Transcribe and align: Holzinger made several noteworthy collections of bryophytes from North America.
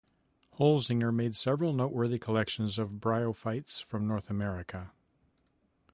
Holzinger 0.57 1.13
made 1.13 1.35
several 1.35 1.73
noteworthy 1.73 2.17
collections 2.17 2.79
of 2.79 2.93
bryophytes 2.99 3.83
from 3.83 4.07
North 4.07 4.31
America. 4.31 4.89